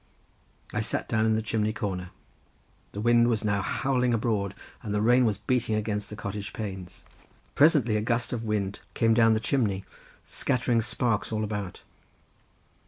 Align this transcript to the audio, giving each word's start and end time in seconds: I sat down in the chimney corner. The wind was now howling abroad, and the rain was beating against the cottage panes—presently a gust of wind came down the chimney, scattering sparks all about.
I 0.73 0.81
sat 0.81 1.07
down 1.07 1.27
in 1.27 1.35
the 1.35 1.43
chimney 1.43 1.73
corner. 1.73 2.09
The 2.93 3.01
wind 3.01 3.27
was 3.27 3.43
now 3.43 3.61
howling 3.61 4.15
abroad, 4.15 4.55
and 4.81 4.95
the 4.95 4.99
rain 4.99 5.25
was 5.25 5.37
beating 5.37 5.75
against 5.75 6.09
the 6.09 6.15
cottage 6.15 6.53
panes—presently 6.53 7.95
a 7.97 8.01
gust 8.01 8.33
of 8.33 8.43
wind 8.43 8.79
came 8.95 9.13
down 9.13 9.35
the 9.35 9.39
chimney, 9.39 9.85
scattering 10.25 10.81
sparks 10.81 11.31
all 11.31 11.43
about. 11.43 11.83